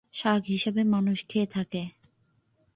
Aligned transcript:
শাক 0.13 0.41
হিসেবে 0.45 0.81
মানুষ 0.93 1.17
খেয়ে 1.29 1.47
থাকে। 1.47 1.83